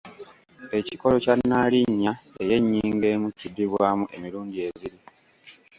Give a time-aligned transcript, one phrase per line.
[0.79, 4.99] Ekikolo kya nnaalinnya ey’ennyingo emu kiddibwamu emirundi ebiri.